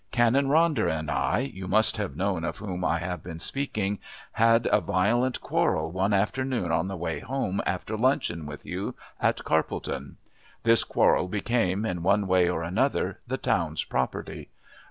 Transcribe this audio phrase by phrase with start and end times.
[0.09, 3.99] Canon Ronder and I you must have known of whom I have been speaking
[4.31, 9.43] had a violent quarrel one afternoon on the way home after luncheon with you at
[9.43, 10.15] Carpledon.
[10.63, 14.49] This quarrel became, in one way or another, the town's property.